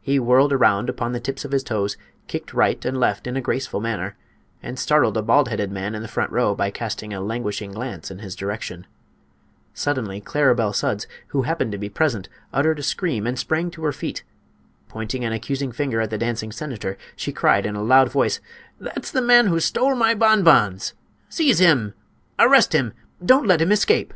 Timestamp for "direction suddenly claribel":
8.34-10.72